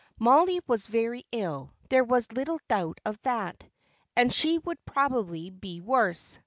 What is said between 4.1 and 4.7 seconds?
and she